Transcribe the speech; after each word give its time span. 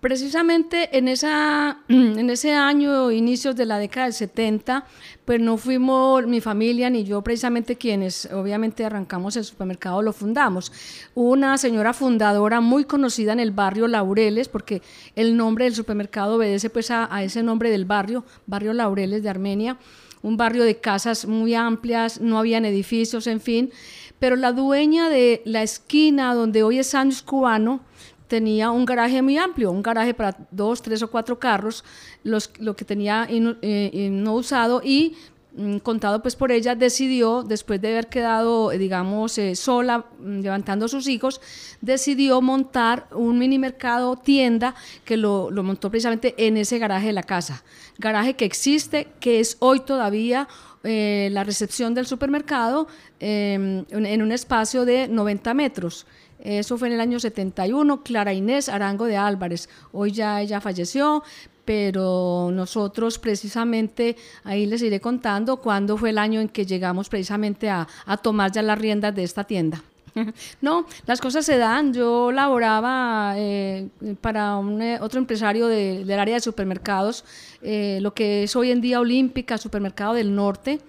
Precisamente 0.00 0.96
en, 0.96 1.08
esa, 1.08 1.78
en 1.88 2.30
ese 2.30 2.52
año, 2.52 3.10
inicios 3.10 3.56
de 3.56 3.66
la 3.66 3.78
década 3.78 4.06
del 4.06 4.14
70, 4.14 4.86
pues 5.24 5.40
no 5.40 5.56
fuimos 5.56 6.24
mi 6.26 6.40
familia 6.40 6.88
ni 6.88 7.04
yo 7.04 7.22
precisamente 7.22 7.76
quienes 7.76 8.26
obviamente 8.32 8.84
arrancamos 8.84 9.36
el 9.36 9.44
supermercado, 9.44 10.00
lo 10.02 10.12
fundamos. 10.12 10.72
Una 11.14 11.58
señora 11.58 11.92
fundadora 11.92 12.60
muy 12.60 12.84
conocida 12.84 13.32
en 13.32 13.40
el 13.40 13.50
barrio 13.50 13.88
Laureles, 13.88 14.48
porque 14.48 14.82
el 15.16 15.36
nombre 15.36 15.64
del 15.64 15.74
supermercado 15.74 16.36
obedece 16.36 16.70
pues 16.70 16.90
a, 16.92 17.12
a 17.12 17.24
ese 17.24 17.42
nombre 17.42 17.70
del 17.70 17.84
barrio, 17.84 18.24
barrio 18.46 18.72
Laureles 18.72 19.24
de 19.24 19.30
Armenia, 19.30 19.78
un 20.22 20.36
barrio 20.36 20.64
de 20.64 20.78
casas 20.78 21.26
muy 21.26 21.54
amplias, 21.54 22.20
no 22.20 22.38
habían 22.38 22.64
edificios, 22.64 23.26
en 23.26 23.40
fin, 23.40 23.70
pero 24.18 24.36
la 24.36 24.52
dueña 24.52 25.08
de 25.08 25.42
la 25.44 25.62
esquina 25.62 26.34
donde 26.34 26.62
hoy 26.62 26.78
es 26.78 26.88
Sánchez 26.88 27.22
Cubano, 27.22 27.80
tenía 28.28 28.70
un 28.70 28.84
garaje 28.84 29.22
muy 29.22 29.36
amplio, 29.38 29.72
un 29.72 29.82
garaje 29.82 30.14
para 30.14 30.36
dos, 30.50 30.82
tres 30.82 31.02
o 31.02 31.10
cuatro 31.10 31.38
carros, 31.38 31.82
los, 32.22 32.50
lo 32.60 32.76
que 32.76 32.84
tenía 32.84 33.26
eh, 33.28 34.08
no 34.12 34.34
usado 34.34 34.80
y 34.84 35.16
mm, 35.56 35.78
contado 35.78 36.22
pues 36.22 36.36
por 36.36 36.52
ella, 36.52 36.74
decidió, 36.74 37.42
después 37.42 37.80
de 37.80 37.88
haber 37.88 38.08
quedado, 38.08 38.70
eh, 38.70 38.78
digamos, 38.78 39.38
eh, 39.38 39.56
sola, 39.56 40.04
mm, 40.20 40.40
levantando 40.40 40.84
a 40.84 40.88
sus 40.88 41.08
hijos, 41.08 41.40
decidió 41.80 42.40
montar 42.42 43.08
un 43.12 43.38
mini 43.38 43.58
mercado 43.58 44.16
tienda 44.16 44.74
que 45.04 45.16
lo, 45.16 45.50
lo, 45.50 45.62
montó 45.62 45.90
precisamente 45.90 46.34
en 46.36 46.58
ese 46.58 46.78
garaje 46.78 47.08
de 47.08 47.14
la 47.14 47.22
casa. 47.22 47.64
Garaje 47.98 48.34
que 48.34 48.44
existe, 48.44 49.08
que 49.20 49.40
es 49.40 49.56
hoy 49.60 49.80
todavía 49.80 50.46
la 50.84 51.44
recepción 51.44 51.92
del 51.92 52.06
supermercado 52.06 52.86
em, 53.18 53.84
en 53.90 54.22
un 54.22 54.32
espacio 54.32 54.86
de 54.86 55.08
90 55.08 55.52
metros. 55.52 56.06
Eso 56.40 56.78
fue 56.78 56.88
en 56.88 56.94
el 56.94 57.00
año 57.00 57.18
71, 57.18 58.02
Clara 58.02 58.32
Inés 58.32 58.68
Arango 58.68 59.06
de 59.06 59.16
Álvarez. 59.16 59.68
Hoy 59.92 60.12
ya 60.12 60.40
ella 60.40 60.60
falleció, 60.60 61.22
pero 61.64 62.50
nosotros 62.52 63.18
precisamente, 63.18 64.16
ahí 64.44 64.64
les 64.64 64.80
iré 64.82 65.00
contando 65.00 65.58
cuándo 65.58 65.96
fue 65.98 66.10
el 66.10 66.18
año 66.18 66.40
en 66.40 66.48
que 66.48 66.64
llegamos 66.64 67.08
precisamente 67.08 67.68
a, 67.68 67.86
tomar 68.22 68.52
ya 68.52 68.62
las 68.62 68.78
riendas 68.78 69.14
de 69.14 69.24
esta 69.24 69.44
tienda. 69.44 69.82
No, 70.60 70.86
las 71.06 71.20
cosas 71.20 71.44
se 71.46 71.56
dan. 71.56 71.92
Yo 71.92 72.32
laboraba 72.32 73.34
eh, 73.36 73.88
para 74.20 74.60
eh, 74.80 74.98
otro 75.00 75.18
empresario 75.18 75.68
del 75.68 76.18
área 76.18 76.34
de 76.34 76.40
supermercados, 76.40 77.24
eh, 77.62 77.98
lo 78.00 78.14
que 78.14 78.44
es 78.44 78.56
hoy 78.56 78.70
en 78.70 78.80
día 78.80 79.00
Olímpica, 79.00 79.58
Supermercado 79.58 80.14
del 80.14 80.34
Norte. 80.34 80.80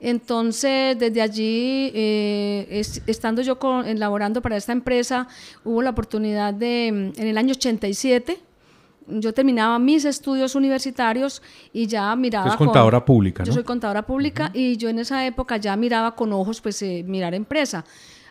Entonces, 0.00 0.98
desde 0.98 1.22
allí, 1.22 1.92
eh, 1.94 2.82
estando 3.06 3.42
yo 3.42 3.58
con, 3.58 3.86
elaborando 3.86 4.42
para 4.42 4.56
esta 4.56 4.72
empresa, 4.72 5.28
hubo 5.64 5.82
la 5.82 5.90
oportunidad 5.90 6.52
de, 6.52 6.88
en 6.88 7.12
el 7.16 7.38
año 7.38 7.52
87, 7.52 8.40
yo 9.06 9.34
terminaba 9.34 9.78
mis 9.78 10.04
estudios 10.04 10.54
universitarios 10.54 11.42
y 11.72 11.86
ya 11.86 12.14
miraba... 12.16 12.50
Es 12.50 12.56
contadora 12.56 13.04
pública, 13.04 13.42
¿no? 13.42 13.46
Yo 13.46 13.52
soy 13.52 13.64
contadora 13.64 14.02
pública 14.02 14.50
y 14.54 14.76
yo 14.76 14.88
en 14.88 14.98
esa 14.98 15.26
época 15.26 15.56
ya 15.56 15.76
miraba 15.76 16.14
con 16.14 16.32
ojos, 16.32 16.60
pues, 16.60 16.80
eh, 16.82 17.04
mirar 17.06 17.34
empresa. 17.34 17.84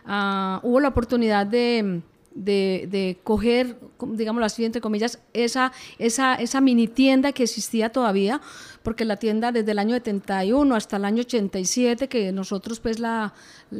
Ah, 0.04 0.60
hubo 0.62 0.80
la 0.80 0.88
oportunidad 0.88 1.46
de, 1.46 2.02
de, 2.34 2.88
de, 2.90 3.18
coger, 3.22 3.76
digamos 4.00 4.42
así, 4.42 4.64
entre 4.64 4.80
comillas, 4.80 5.20
esa, 5.32 5.72
esa, 5.98 6.34
esa 6.34 6.60
mini 6.60 6.88
tienda 6.88 7.32
que 7.32 7.44
existía 7.44 7.90
todavía, 7.90 8.40
porque 8.82 9.04
la 9.04 9.16
tienda 9.16 9.52
desde 9.52 9.72
el 9.72 9.78
año 9.78 9.94
71 9.94 10.74
hasta 10.74 10.96
el 10.96 11.04
año 11.04 11.20
87, 11.20 12.08
que 12.08 12.32
nosotros 12.32 12.80
pues 12.80 12.98
la 12.98 13.32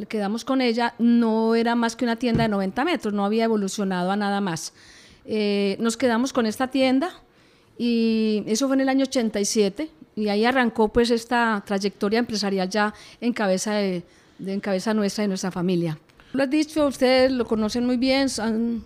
quedamos 0.07 0.45
con 0.45 0.61
ella, 0.61 0.95
no 0.99 1.55
era 1.55 1.75
más 1.75 1.95
que 1.95 2.05
una 2.05 2.15
tienda 2.15 2.43
de 2.43 2.49
90 2.49 2.85
metros, 2.85 3.13
no 3.13 3.25
había 3.25 3.45
evolucionado 3.45 4.11
a 4.11 4.15
nada 4.15 4.41
más. 4.41 4.73
Eh, 5.25 5.77
nos 5.79 5.97
quedamos 5.97 6.33
con 6.33 6.45
esta 6.45 6.67
tienda 6.67 7.11
y 7.77 8.43
eso 8.45 8.67
fue 8.67 8.75
en 8.75 8.81
el 8.81 8.89
año 8.89 9.03
87 9.03 9.89
y 10.15 10.27
ahí 10.27 10.45
arrancó 10.45 10.89
pues 10.89 11.11
esta 11.11 11.63
trayectoria 11.65 12.19
empresarial 12.19 12.69
ya 12.69 12.93
en 13.19 13.33
cabeza, 13.33 13.73
de, 13.75 14.03
en 14.45 14.59
cabeza 14.59 14.93
nuestra 14.93 15.23
y 15.23 15.27
nuestra 15.27 15.51
familia. 15.51 15.97
Lo 16.33 16.43
has 16.43 16.49
dicho, 16.49 16.87
ustedes 16.87 17.31
lo 17.31 17.45
conocen 17.45 17.85
muy 17.85 17.97
bien, 17.97 18.27
han, 18.39 18.83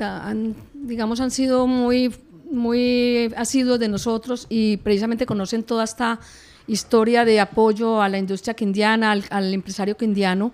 han, 0.00 0.54
digamos, 0.74 1.20
han 1.20 1.30
sido 1.30 1.66
muy 1.66 2.12
muy 2.52 3.32
asiduos 3.36 3.80
de 3.80 3.88
nosotros 3.88 4.46
y 4.48 4.76
precisamente 4.76 5.24
conocen 5.26 5.62
toda 5.62 5.84
esta 5.84 6.20
historia 6.66 7.24
de 7.24 7.40
apoyo 7.40 8.02
a 8.02 8.08
la 8.08 8.18
industria 8.18 8.54
quindiana, 8.54 9.12
al, 9.12 9.54
empresario 9.54 9.96
quindiano, 9.96 10.52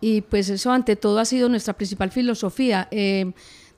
y 0.00 0.22
pues 0.22 0.48
eso 0.48 0.70
ante 0.72 0.96
todo 0.96 1.18
ha 1.18 1.24
sido 1.24 1.48
nuestra 1.48 1.74
principal 1.74 2.10
filosofía, 2.10 2.88
eh, 2.90 3.32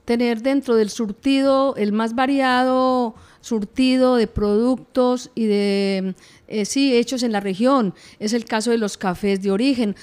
tener 0.05 0.41
dentro 0.41 0.75
del 0.75 0.89
surtido 0.89 1.75
el 1.75 1.91
más 1.91 2.13
variado 2.13 3.15
surtido 3.41 4.15
de 4.15 4.27
productos 4.27 5.31
y 5.35 5.47
de, 5.47 6.15
eh, 6.47 6.65
sí, 6.65 6.95
hechos 6.95 7.23
en 7.23 7.33
la 7.33 7.41
región. 7.41 7.93
Es 8.19 8.31
el 8.31 8.45
caso 8.45 8.71
de 8.71 8.77
los 8.77 8.97
cafés 8.97 9.41
de 9.41 9.51
origen 9.51 9.95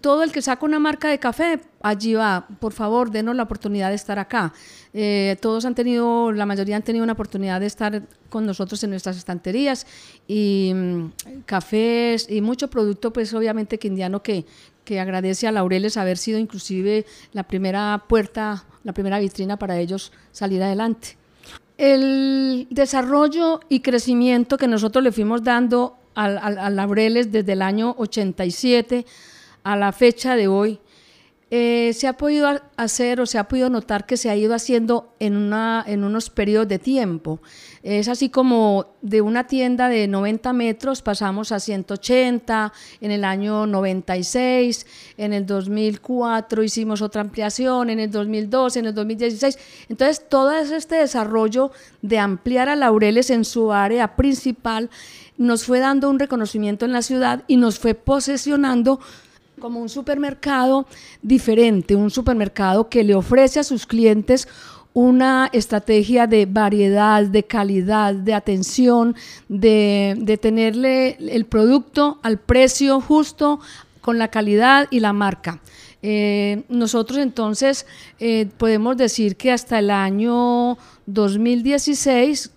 todo 0.00 0.22
el 0.22 0.32
que 0.32 0.42
saca 0.42 0.64
una 0.64 0.78
marca 0.78 1.08
de 1.08 1.18
café, 1.18 1.60
allí 1.82 2.14
va, 2.14 2.46
por 2.60 2.72
favor, 2.72 3.10
denos 3.10 3.36
la 3.36 3.42
oportunidad 3.42 3.90
de 3.90 3.94
estar 3.94 4.18
acá. 4.18 4.52
Eh, 4.92 5.36
todos 5.40 5.64
han 5.64 5.74
tenido, 5.74 6.32
la 6.32 6.46
mayoría 6.46 6.76
han 6.76 6.82
tenido 6.82 7.04
una 7.04 7.12
oportunidad 7.12 7.60
de 7.60 7.66
estar 7.66 8.02
con 8.30 8.46
nosotros 8.46 8.82
en 8.84 8.90
nuestras 8.90 9.16
estanterías 9.16 9.86
y 10.26 10.72
mm, 10.74 11.10
cafés 11.44 12.26
y 12.30 12.40
mucho 12.40 12.68
producto, 12.68 13.12
pues 13.12 13.32
obviamente 13.34 13.78
quindiano 13.78 14.22
que, 14.22 14.46
que 14.84 14.98
agradece 14.98 15.46
a 15.46 15.52
Laureles 15.52 15.96
haber 15.96 16.16
sido 16.16 16.38
inclusive 16.38 17.04
la 17.32 17.42
primera 17.42 18.04
puerta, 18.08 18.64
la 18.82 18.92
primera 18.92 19.18
vitrina 19.18 19.58
para 19.58 19.78
ellos 19.78 20.12
salir 20.32 20.62
adelante. 20.62 21.18
El 21.76 22.66
desarrollo 22.70 23.60
y 23.68 23.80
crecimiento 23.80 24.56
que 24.56 24.66
nosotros 24.66 25.04
le 25.04 25.12
fuimos 25.12 25.44
dando 25.44 25.98
a, 26.14 26.24
a 26.24 26.70
Laureles 26.70 27.30
desde 27.30 27.52
el 27.52 27.60
año 27.60 27.94
87 27.98 29.04
a 29.66 29.74
la 29.74 29.90
fecha 29.90 30.36
de 30.36 30.46
hoy, 30.46 30.78
eh, 31.50 31.92
se 31.92 32.06
ha 32.06 32.12
podido 32.12 32.48
hacer 32.76 33.20
o 33.20 33.26
se 33.26 33.36
ha 33.36 33.48
podido 33.48 33.68
notar 33.68 34.06
que 34.06 34.16
se 34.16 34.30
ha 34.30 34.36
ido 34.36 34.54
haciendo 34.54 35.12
en, 35.18 35.36
una, 35.36 35.84
en 35.86 36.04
unos 36.04 36.30
periodos 36.30 36.68
de 36.68 36.78
tiempo. 36.78 37.40
Es 37.82 38.06
así 38.06 38.28
como 38.30 38.94
de 39.02 39.22
una 39.22 39.48
tienda 39.48 39.88
de 39.88 40.06
90 40.06 40.52
metros 40.52 41.02
pasamos 41.02 41.50
a 41.50 41.58
180 41.58 42.72
en 43.00 43.10
el 43.10 43.24
año 43.24 43.66
96, 43.66 44.86
en 45.18 45.32
el 45.32 45.46
2004 45.46 46.62
hicimos 46.62 47.02
otra 47.02 47.22
ampliación, 47.22 47.90
en 47.90 47.98
el 47.98 48.10
2012, 48.12 48.78
en 48.78 48.86
el 48.86 48.94
2016. 48.94 49.58
Entonces, 49.88 50.28
todo 50.28 50.52
este 50.52 50.94
desarrollo 50.94 51.72
de 52.02 52.20
ampliar 52.20 52.68
a 52.68 52.76
Laureles 52.76 53.30
en 53.30 53.44
su 53.44 53.72
área 53.72 54.14
principal 54.14 54.90
nos 55.38 55.64
fue 55.64 55.80
dando 55.80 56.08
un 56.08 56.18
reconocimiento 56.18 56.84
en 56.86 56.92
la 56.92 57.02
ciudad 57.02 57.42
y 57.46 57.56
nos 57.56 57.78
fue 57.78 57.94
posesionando 57.94 59.00
como 59.60 59.80
un 59.80 59.88
supermercado 59.88 60.86
diferente, 61.22 61.94
un 61.94 62.10
supermercado 62.10 62.88
que 62.88 63.04
le 63.04 63.14
ofrece 63.14 63.60
a 63.60 63.64
sus 63.64 63.86
clientes 63.86 64.48
una 64.92 65.50
estrategia 65.52 66.26
de 66.26 66.46
variedad, 66.46 67.22
de 67.22 67.42
calidad, 67.42 68.14
de 68.14 68.32
atención, 68.32 69.14
de, 69.48 70.38
tenerle 70.40 71.18
el 71.20 71.44
producto 71.44 72.18
al 72.22 72.38
precio 72.38 73.00
justo, 73.00 73.60
con 74.00 74.18
la 74.18 74.28
calidad 74.28 74.86
y 74.90 75.00
la 75.00 75.12
marca. 75.12 75.60
Eh, 76.00 76.62
nosotros 76.68 77.18
entonces 77.18 77.86
eh, 78.20 78.48
podemos 78.56 78.96
decir 78.96 79.36
que 79.36 79.52
hasta 79.52 79.80
el 79.80 79.90
año 79.90 80.78
2016 81.06 82.52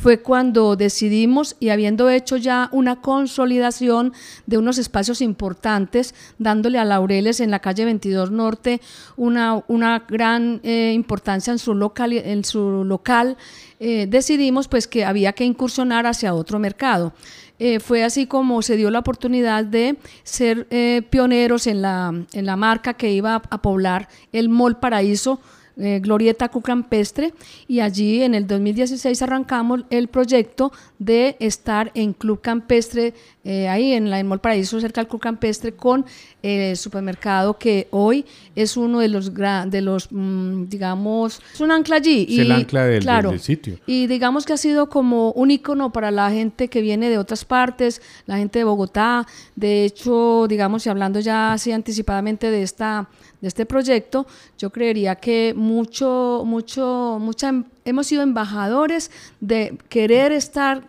fue 0.00 0.20
cuando 0.20 0.76
decidimos 0.76 1.56
y 1.60 1.68
habiendo 1.68 2.08
hecho 2.08 2.38
ya 2.38 2.70
una 2.72 3.02
consolidación 3.02 4.14
de 4.46 4.56
unos 4.56 4.78
espacios 4.78 5.20
importantes, 5.20 6.14
dándole 6.38 6.78
a 6.78 6.86
Laureles 6.86 7.40
en 7.40 7.50
la 7.50 7.58
calle 7.58 7.84
22 7.84 8.30
Norte 8.30 8.80
una, 9.16 9.62
una 9.68 10.06
gran 10.08 10.60
eh, 10.62 10.92
importancia 10.94 11.52
en 11.52 11.58
su 11.58 11.74
local, 11.74 13.36
eh, 13.78 14.06
decidimos 14.08 14.68
pues 14.68 14.86
que 14.86 15.04
había 15.04 15.34
que 15.34 15.44
incursionar 15.44 16.06
hacia 16.06 16.34
otro 16.34 16.58
mercado. 16.58 17.12
Eh, 17.58 17.78
fue 17.78 18.02
así 18.02 18.26
como 18.26 18.62
se 18.62 18.78
dio 18.78 18.90
la 18.90 19.00
oportunidad 19.00 19.66
de 19.66 19.98
ser 20.22 20.66
pioneros 21.10 21.66
en 21.66 21.82
la, 21.82 22.14
en 22.32 22.46
la 22.46 22.56
marca 22.56 22.94
que 22.94 23.12
iba 23.12 23.42
a 23.50 23.60
poblar 23.60 24.08
el 24.32 24.48
Mall 24.48 24.78
Paraíso, 24.78 25.40
eh, 25.76 26.00
Glorieta 26.02 26.48
Cucampestre 26.48 27.32
y 27.66 27.80
allí 27.80 28.22
en 28.22 28.34
el 28.34 28.46
2016 28.46 29.22
arrancamos 29.22 29.84
el 29.90 30.08
proyecto 30.08 30.72
de 30.98 31.36
estar 31.40 31.90
en 31.94 32.12
Club 32.12 32.40
Campestre, 32.40 33.14
eh, 33.44 33.68
ahí 33.68 33.92
en 33.92 34.10
la 34.10 34.18
en 34.18 34.26
Mall 34.26 34.40
Paraíso, 34.40 34.80
cerca 34.80 35.00
del 35.00 35.08
Club 35.08 35.20
Campestre, 35.20 35.72
con 35.72 36.04
el 36.42 36.76
supermercado 36.76 37.58
que 37.58 37.88
hoy 37.90 38.24
es 38.54 38.76
uno 38.76 39.00
de 39.00 39.08
los, 39.08 39.32
de 39.34 39.80
los 39.80 40.08
mm, 40.10 40.64
digamos, 40.66 41.40
es 41.54 41.60
un 41.60 41.70
ancla 41.70 41.96
allí. 41.96 42.26
Es 42.28 42.38
el 42.40 42.52
ancla 42.52 42.84
del, 42.84 43.40
sitio. 43.40 43.78
Y 43.86 44.06
digamos 44.06 44.44
que 44.44 44.52
ha 44.52 44.56
sido 44.56 44.88
como 44.88 45.32
un 45.32 45.50
icono 45.50 45.92
para 45.92 46.10
la 46.10 46.30
gente 46.30 46.68
que 46.68 46.80
viene 46.80 47.08
de 47.08 47.18
otras 47.18 47.44
partes, 47.44 48.02
la 48.26 48.36
gente 48.36 48.58
de 48.58 48.64
Bogotá. 48.64 49.26
De 49.56 49.84
hecho, 49.84 50.46
digamos, 50.48 50.86
y 50.86 50.88
hablando 50.88 51.20
ya 51.20 51.52
así 51.52 51.72
anticipadamente 51.72 52.50
de 52.50 52.62
esta 52.62 53.08
de 53.40 53.48
este 53.48 53.66
proyecto, 53.66 54.26
yo 54.58 54.70
creería 54.70 55.16
que 55.16 55.54
mucho, 55.60 56.42
mucho, 56.46 57.18
mucha, 57.20 57.52
hemos 57.84 58.06
sido 58.06 58.22
embajadores 58.22 59.10
de 59.40 59.78
querer 59.90 60.32
estar, 60.32 60.88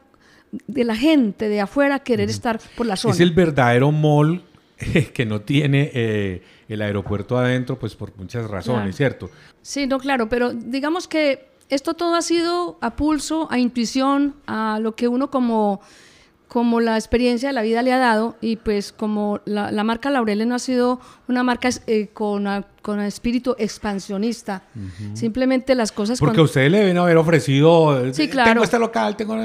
de 0.67 0.85
la 0.85 0.95
gente 0.95 1.49
de 1.49 1.59
afuera, 1.59 1.99
querer 1.99 2.29
estar 2.29 2.59
por 2.77 2.85
la 2.85 2.95
zona. 2.95 3.13
Es 3.13 3.19
el 3.19 3.31
verdadero 3.31 3.91
mall 3.91 4.41
que 5.13 5.25
no 5.25 5.41
tiene 5.41 5.91
eh, 5.93 6.41
el 6.69 6.81
aeropuerto 6.81 7.37
adentro, 7.37 7.77
pues 7.77 7.95
por 7.95 8.15
muchas 8.17 8.49
razones, 8.49 8.95
¿cierto? 8.95 9.29
Sí, 9.61 9.87
no, 9.87 9.99
claro, 9.99 10.29
pero 10.29 10.53
digamos 10.53 11.07
que 11.07 11.49
esto 11.67 11.93
todo 11.93 12.15
ha 12.15 12.21
sido 12.21 12.77
a 12.79 12.95
pulso, 12.95 13.49
a 13.51 13.59
intuición, 13.59 14.35
a 14.47 14.79
lo 14.81 14.95
que 14.95 15.09
uno 15.09 15.29
como 15.29 15.81
como 16.51 16.81
la 16.81 16.97
experiencia 16.97 17.47
de 17.47 17.53
la 17.53 17.61
vida 17.61 17.81
le 17.81 17.93
ha 17.93 17.97
dado 17.97 18.35
y 18.41 18.57
pues 18.57 18.91
como 18.91 19.39
la, 19.45 19.71
marca 19.85 20.09
Laurel 20.09 20.45
no 20.49 20.55
ha 20.55 20.59
sido 20.59 20.99
una 21.29 21.43
marca 21.43 21.69
eh, 21.87 22.09
con, 22.11 22.45
con 22.81 22.99
espíritu 22.99 23.55
expansionista. 23.57 24.63
Simplemente 25.13 25.75
las 25.75 25.91
cosas... 25.91 26.19
Porque 26.19 26.39
a 26.39 26.43
ustedes 26.43 26.71
le 26.71 26.79
deben 26.79 26.97
haber 26.97 27.17
ofrecido... 27.17 28.13
Sí, 28.13 28.27
claro. 28.27 28.51
Tengo 28.51 28.63
este 28.63 28.79
local, 28.79 29.15
tengo... 29.15 29.35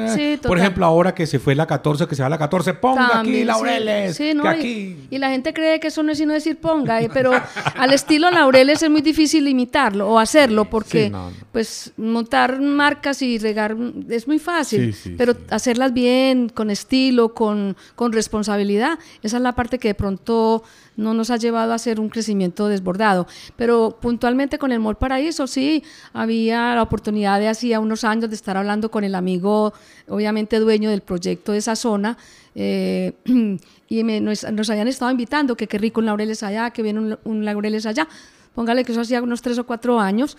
por 0.43 0.59
ejemplo, 0.59 0.85
ahora 0.87 1.15
que 1.15 1.27
se 1.27 1.39
fue 1.39 1.55
la 1.55 1.67
14, 1.67 2.07
que 2.07 2.15
se 2.15 2.23
va 2.23 2.29
la 2.29 2.39
14, 2.39 2.75
ponga 2.75 3.21
aquí 3.21 3.45
Laureles. 3.45 4.17
Sí, 4.17 4.33
no, 4.35 4.49
aquí... 4.49 5.07
Y, 5.11 5.19
la 5.19 5.31
gente 5.31 5.53
cree 5.55 5.81
que 5.81 5.89
eso 5.89 6.03
no 6.03 6.13
es 6.13 6.19
sino 6.19 6.33
decir 6.33 6.59
ponga, 6.59 7.01
eh, 7.01 7.11
pero 7.13 7.33
al 7.77 7.93
estilo 7.93 8.31
Laureles 8.31 8.83
es 8.83 8.91
muy 8.91 9.01
difícil 9.01 9.47
imitarlo 9.49 10.09
o 10.09 10.19
hacerlo 10.19 10.65
porque 10.67 11.13
pues 11.53 11.93
montar 11.97 12.61
marcas 12.61 13.23
y 13.23 13.39
regar 13.39 13.77
es 14.09 14.27
muy 14.27 14.39
fácil, 14.39 14.95
pero 15.17 15.35
hacerlas 15.51 15.93
bien, 15.93 16.49
con 16.49 16.71
estilo, 16.71 17.35
con, 17.35 17.77
con 17.95 18.13
responsabilidad, 18.13 18.99
esa 19.23 19.37
es 19.37 19.43
la 19.43 19.55
parte 19.55 19.79
que 19.79 19.89
de 19.89 19.95
pronto 19.95 20.63
no 20.97 21.15
nos 21.15 21.31
ha 21.31 21.37
llevado 21.37 21.73
a 21.73 21.77
hacer 21.77 22.01
un 22.01 22.09
crecimiento 22.09 22.69
desbordado. 22.69 23.26
Pero 23.57 23.99
puntualmente 24.01 24.59
con 24.59 24.73
el 24.73 24.81
Mall 24.81 24.97
Paraíso, 24.97 25.47
sí, 25.47 25.83
había 26.13 26.75
la 26.75 26.83
oportunidad 26.83 27.41
de 27.41 27.49
hacía 27.49 27.81
unos 27.81 28.05
años 28.05 28.29
de 28.29 28.37
estar 28.37 28.57
hablando 28.57 28.91
con 28.91 29.05
el 29.05 29.15
amigo, 29.15 29.73
obviamente 30.09 30.59
dueño 30.59 30.91
del 30.91 31.01
proyecto 31.01 31.53
de 31.53 31.59
esa 31.59 31.77
zona, 31.77 32.17
eh, 32.55 33.13
y 33.89 34.03
nos, 34.03 34.45
habían 34.71 34.89
estado 34.89 35.11
invitando, 35.11 35.57
que 35.57 35.67
qué 35.67 35.79
rico 35.79 36.01
un 36.01 36.07
laureles 36.07 36.43
allá, 36.43 36.71
que 36.71 36.83
viene 36.83 37.01
un, 37.01 37.19
un 37.25 37.45
laureles 37.45 37.87
allá. 37.87 38.09
Póngale 38.55 38.85
que 38.85 38.93
eso 38.93 39.03
hacía 39.03 39.23
unos 39.23 39.43
tres 39.43 39.59
o 39.59 39.67
cuatro 39.67 40.01
años, 40.01 40.37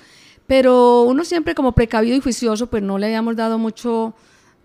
pero 0.48 1.04
uno 1.04 1.24
siempre 1.24 1.54
como 1.54 1.74
precavido 1.74 2.16
y 2.16 2.19
juicioso, 2.19 2.68
pues 2.68 2.81
no 2.81 2.98
le 2.98 3.06
habíamos 3.07 3.36
dado 3.36 3.57
mucho 3.57 4.16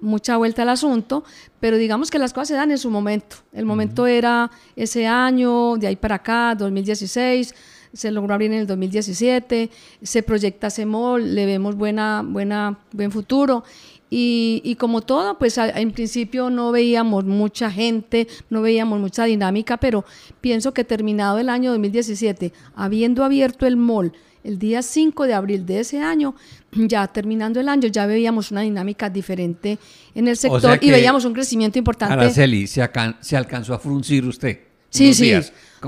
mucha 0.02 0.36
vuelta 0.36 0.62
al 0.62 0.68
asunto, 0.68 1.24
pero 1.60 1.76
digamos 1.78 2.10
que 2.10 2.18
las 2.18 2.32
cosas 2.32 2.48
se 2.48 2.54
dan 2.54 2.70
en 2.72 2.78
su 2.78 2.90
momento. 2.90 3.36
El 3.52 3.64
momento 3.64 4.06
era 4.06 4.50
ese 4.76 5.06
año, 5.06 5.76
de 5.76 5.86
ahí 5.86 5.96
para 5.96 6.16
acá, 6.16 6.54
2016, 6.58 7.54
se 7.92 8.10
logró 8.10 8.34
abrir 8.34 8.52
en 8.52 8.60
el 8.60 8.66
2017, 8.66 9.70
se 10.02 10.22
proyecta 10.22 10.70
CEMOL, 10.70 11.34
le 11.34 11.46
vemos 11.46 11.76
buena, 11.76 12.22
buena, 12.24 12.78
buen 12.92 13.10
futuro. 13.10 13.64
Y, 14.14 14.76
como 14.78 15.00
todo, 15.00 15.38
pues 15.38 15.56
en 15.56 15.90
principio 15.90 16.50
no 16.50 16.70
veíamos 16.70 17.24
mucha 17.24 17.70
gente, 17.70 18.28
no 18.50 18.60
veíamos 18.60 19.00
mucha 19.00 19.24
dinámica, 19.24 19.78
pero 19.78 20.04
pienso 20.42 20.74
que 20.74 20.84
terminado 20.84 21.38
el 21.38 21.48
año 21.48 21.70
2017, 21.70 22.52
habiendo 22.74 23.24
abierto 23.24 23.66
el 23.66 23.76
mall, 23.78 24.12
el 24.44 24.58
día 24.58 24.82
5 24.82 25.24
de 25.24 25.32
abril 25.32 25.64
de 25.64 25.80
ese 25.80 26.00
año, 26.00 26.34
ya 26.72 27.06
terminando 27.06 27.58
el 27.58 27.70
año, 27.70 27.88
ya 27.88 28.04
veíamos 28.04 28.50
una 28.50 28.60
dinámica 28.60 29.08
diferente 29.08 29.78
en 30.14 30.28
el 30.28 30.36
sector 30.36 30.78
y 30.82 30.90
veíamos 30.90 31.24
un 31.24 31.32
crecimiento 31.32 31.78
importante. 31.78 32.12
Araceli, 32.12 32.66
¿se, 32.66 32.86
se 33.20 33.36
alcanzó 33.36 33.72
a 33.72 33.78
fruncir 33.78 34.26
usted? 34.26 34.71
Sí, 34.92 35.14
sí, 35.14 35.32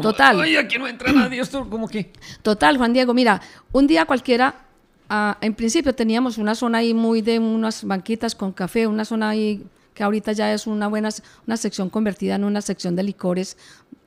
total. 0.01 0.41
Oye, 0.41 0.59
aquí 0.59 0.79
no 0.79 0.89
entra 0.89 1.13
nadie, 1.13 1.41
esto 1.41 1.69
como 1.69 1.89
que... 1.89 2.11
Total, 2.43 2.79
Juan 2.79 2.95
Diego, 2.95 3.13
mira, 3.13 3.43
un 3.71 3.87
día 3.87 4.07
cualquiera, 4.07 4.55
ah, 5.11 5.37
en 5.43 5.55
principio 5.55 5.95
teníamos 5.95 6.39
una 6.39 6.55
zona 6.55 6.79
ahí 6.79 6.95
muy 6.95 7.21
de 7.21 7.39
unas 7.39 7.85
banquitas 7.85 8.35
con 8.35 8.53
café, 8.53 8.87
una 8.87 9.05
zona 9.05 9.29
ahí 9.29 9.63
que 9.93 10.03
ahorita 10.03 10.33
ya 10.33 10.53
es 10.55 10.67
una 10.67 10.89
buena, 10.89 11.11
una 11.47 11.57
sección 11.59 11.91
convertida 11.91 12.35
en 12.35 12.45
una 12.45 12.63
sección 12.63 12.97
de 12.97 13.03
licores. 13.03 13.59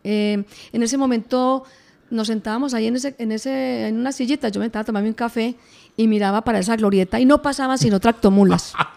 Eh, 0.04 0.44
en 0.74 0.84
ese 0.84 0.98
momento 0.98 1.64
nos 2.10 2.28
sentábamos 2.28 2.74
ahí 2.74 2.88
en, 2.88 2.96
ese, 2.96 3.16
en, 3.20 3.32
ese, 3.32 3.88
en 3.88 3.98
una 4.00 4.12
sillita, 4.12 4.50
yo 4.50 4.60
me 4.60 4.66
estaba 4.66 4.84
tomando 4.84 5.08
un 5.08 5.14
café 5.14 5.56
y 5.96 6.08
miraba 6.08 6.44
para 6.44 6.58
esa 6.58 6.76
glorieta 6.76 7.20
y 7.20 7.26
no 7.26 7.44
pasaban 7.44 7.78
sino 7.78 8.00
tractomulas. 8.00 8.74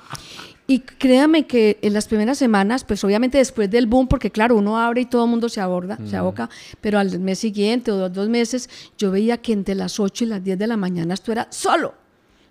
Y 0.70 0.78
créame 0.78 1.48
que 1.48 1.80
en 1.82 1.94
las 1.94 2.06
primeras 2.06 2.38
semanas, 2.38 2.84
pues 2.84 3.02
obviamente 3.02 3.38
después 3.38 3.68
del 3.68 3.88
boom, 3.88 4.06
porque 4.06 4.30
claro, 4.30 4.54
uno 4.54 4.78
abre 4.78 5.00
y 5.00 5.04
todo 5.04 5.24
el 5.24 5.30
mundo 5.32 5.48
se 5.48 5.60
aborda, 5.60 5.98
se 6.08 6.16
aboca, 6.16 6.48
pero 6.80 7.00
al 7.00 7.18
mes 7.18 7.40
siguiente 7.40 7.90
o 7.90 7.96
dos, 7.96 8.12
dos 8.12 8.28
meses, 8.28 8.70
yo 8.96 9.10
veía 9.10 9.38
que 9.38 9.52
entre 9.52 9.74
las 9.74 9.98
8 9.98 10.22
y 10.22 10.26
las 10.28 10.44
10 10.44 10.56
de 10.60 10.66
la 10.68 10.76
mañana 10.76 11.14
esto 11.14 11.32
era 11.32 11.48
solo. 11.50 11.94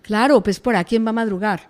Claro, 0.01 0.43
pues 0.43 0.59
por 0.59 0.75
aquí 0.75 0.89
quién 0.89 1.05
va 1.05 1.11
a 1.11 1.13
madrugar 1.13 1.69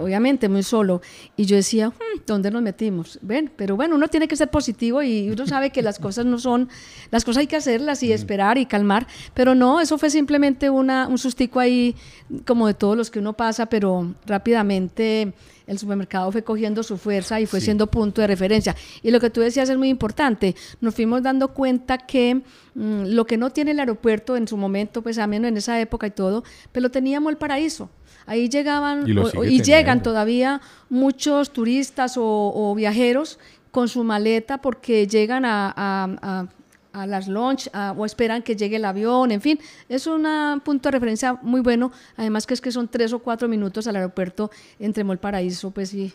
obviamente 0.00 0.48
muy 0.48 0.62
solo. 0.62 1.00
Y 1.36 1.44
yo 1.44 1.56
decía, 1.56 1.88
hmm, 1.88 2.20
¿dónde 2.26 2.50
nos 2.50 2.62
metimos? 2.62 3.18
Ven, 3.22 3.50
pero 3.54 3.76
bueno, 3.76 3.96
uno 3.96 4.08
tiene 4.08 4.28
que 4.28 4.36
ser 4.36 4.48
positivo 4.48 5.02
y 5.02 5.30
uno 5.30 5.46
sabe 5.46 5.70
que 5.70 5.82
las 5.82 5.98
cosas 5.98 6.26
no 6.26 6.38
son, 6.38 6.68
las 7.10 7.24
cosas 7.24 7.40
hay 7.40 7.46
que 7.46 7.56
hacerlas 7.56 8.02
y 8.02 8.12
esperar 8.12 8.58
y 8.58 8.66
calmar, 8.66 9.06
pero 9.34 9.54
no, 9.54 9.80
eso 9.80 9.98
fue 9.98 10.10
simplemente 10.10 10.70
una, 10.70 11.08
un 11.08 11.18
sustico 11.18 11.60
ahí 11.60 11.94
como 12.44 12.66
de 12.66 12.74
todos 12.74 12.96
los 12.96 13.10
que 13.10 13.18
uno 13.18 13.34
pasa, 13.34 13.66
pero 13.66 14.14
rápidamente 14.26 15.34
el 15.66 15.78
supermercado 15.78 16.30
fue 16.30 16.42
cogiendo 16.42 16.82
su 16.82 16.96
fuerza 16.96 17.40
y 17.40 17.46
fue 17.46 17.60
siendo 17.60 17.88
punto 17.88 18.20
de 18.20 18.26
referencia. 18.26 18.76
Y 19.02 19.10
lo 19.10 19.20
que 19.20 19.30
tú 19.30 19.40
decías 19.40 19.68
es 19.68 19.76
muy 19.76 19.88
importante. 19.88 20.54
Nos 20.80 20.94
fuimos 20.94 21.22
dando 21.22 21.48
cuenta 21.48 21.98
que 21.98 22.42
mm, 22.74 23.04
lo 23.06 23.26
que 23.26 23.36
no 23.36 23.50
tiene 23.50 23.72
el 23.72 23.80
aeropuerto 23.80 24.36
en 24.36 24.46
su 24.46 24.56
momento, 24.56 25.02
pues 25.02 25.18
a 25.18 25.26
menos 25.26 25.48
en 25.48 25.56
esa 25.56 25.80
época 25.80 26.06
y 26.06 26.10
todo, 26.10 26.44
pero 26.72 26.84
lo 26.84 26.90
teníamos 26.90 27.30
el 27.30 27.36
paraíso. 27.36 27.90
Ahí 28.26 28.48
llegaban 28.48 29.06
y, 29.08 29.62
llegan 29.62 30.02
todavía 30.02 30.60
muchos 30.90 31.52
turistas 31.52 32.14
o, 32.16 32.74
viajeros 32.76 33.38
con 33.70 33.88
su 33.88 34.02
maleta 34.02 34.58
porque 34.58 35.06
llegan 35.06 35.44
a, 35.44 36.48
las 37.04 37.28
launch 37.28 37.68
o 37.96 38.06
esperan 38.06 38.42
que 38.42 38.56
llegue 38.56 38.76
el 38.76 38.84
avión, 38.84 39.32
en 39.32 39.40
fin, 39.40 39.58
es 39.88 40.06
un 40.06 40.26
punto 40.64 40.88
de 40.88 40.92
referencia 40.92 41.38
muy 41.42 41.60
bueno, 41.60 41.92
además 42.16 42.46
que 42.46 42.54
es 42.54 42.60
que 42.60 42.72
son 42.72 42.88
tres 42.88 43.12
o 43.12 43.18
cuatro 43.18 43.48
minutos 43.48 43.86
al 43.86 43.96
aeropuerto 43.96 44.50
entre 44.78 45.04
Paraíso 45.18 45.70
pues 45.72 45.92
y 45.92 46.12